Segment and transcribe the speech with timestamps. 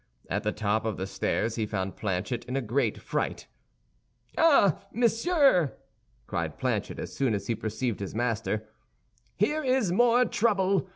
[0.31, 3.45] At the top of the stairs he found Planchet in a great fright.
[4.35, 5.73] "Ah, monsieur!"
[6.25, 8.67] cried Planchet, as soon as he perceived his master,
[9.35, 10.87] "here is more trouble.